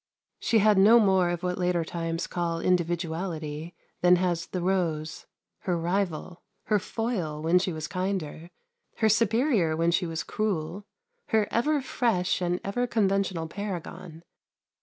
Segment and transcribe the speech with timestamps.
[0.39, 5.27] She had no more of what later times call individuality than has the rose,
[5.59, 8.49] her rival, her foil when she was kinder,
[8.97, 10.85] her superior when she was cruel,
[11.27, 14.23] her ever fresh and ever conventional paragon.